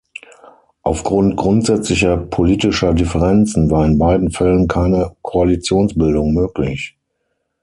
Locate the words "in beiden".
3.85-4.31